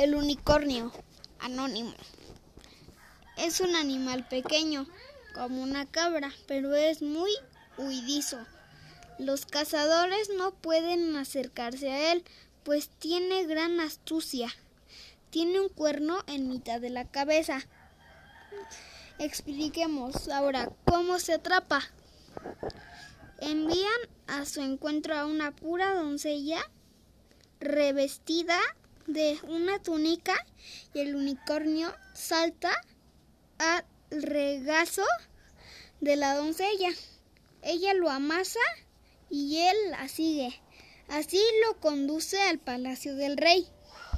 [0.00, 0.90] El unicornio,
[1.40, 1.92] anónimo.
[3.36, 4.86] Es un animal pequeño,
[5.34, 7.30] como una cabra, pero es muy
[7.76, 8.38] huidizo.
[9.18, 12.24] Los cazadores no pueden acercarse a él,
[12.64, 14.48] pues tiene gran astucia.
[15.28, 17.60] Tiene un cuerno en mitad de la cabeza.
[19.18, 21.82] Expliquemos ahora cómo se atrapa.
[23.38, 26.62] Envían a su encuentro a una pura doncella
[27.60, 28.58] revestida
[29.12, 30.34] de una túnica
[30.94, 32.70] y el unicornio salta
[33.58, 35.04] al regazo
[36.00, 36.90] de la doncella.
[37.62, 38.60] Ella lo amasa
[39.28, 40.60] y él la sigue.
[41.08, 43.66] Así lo conduce al palacio del rey.